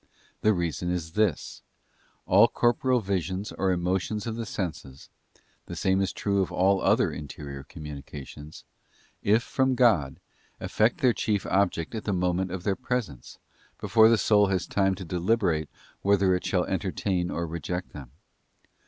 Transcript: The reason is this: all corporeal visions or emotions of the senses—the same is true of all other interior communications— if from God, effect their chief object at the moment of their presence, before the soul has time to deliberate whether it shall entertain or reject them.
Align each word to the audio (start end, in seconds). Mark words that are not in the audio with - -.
The 0.41 0.51
reason 0.51 0.89
is 0.89 1.11
this: 1.11 1.61
all 2.25 2.47
corporeal 2.47 3.01
visions 3.01 3.51
or 3.51 3.71
emotions 3.71 4.25
of 4.25 4.35
the 4.35 4.47
senses—the 4.47 5.75
same 5.75 6.01
is 6.01 6.11
true 6.11 6.41
of 6.41 6.51
all 6.51 6.81
other 6.81 7.11
interior 7.11 7.61
communications— 7.63 8.63
if 9.35 9.43
from 9.43 9.75
God, 9.75 10.19
effect 10.59 11.01
their 11.01 11.13
chief 11.13 11.45
object 11.45 11.93
at 11.93 12.05
the 12.05 12.13
moment 12.13 12.49
of 12.49 12.63
their 12.63 12.75
presence, 12.75 13.37
before 13.79 14.09
the 14.09 14.17
soul 14.17 14.47
has 14.47 14.65
time 14.65 14.95
to 14.95 15.05
deliberate 15.05 15.69
whether 16.01 16.33
it 16.33 16.43
shall 16.47 16.65
entertain 16.65 17.29
or 17.29 17.45
reject 17.45 17.93
them. 17.93 18.09